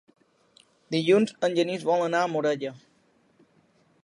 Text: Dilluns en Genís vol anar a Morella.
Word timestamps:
Dilluns 0.95 1.35
en 1.49 1.59
Genís 1.59 1.87
vol 1.93 2.07
anar 2.09 2.25
a 2.25 2.33
Morella. 2.33 2.73